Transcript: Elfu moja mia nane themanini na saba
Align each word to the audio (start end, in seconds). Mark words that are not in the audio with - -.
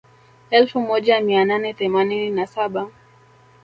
Elfu 0.49 0.81
moja 0.81 1.21
mia 1.21 1.45
nane 1.45 1.73
themanini 1.73 2.29
na 2.29 2.47
saba 2.47 2.87